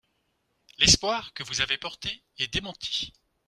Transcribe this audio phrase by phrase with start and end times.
[0.79, 3.13] L’espoir que vous avez porté est démenti.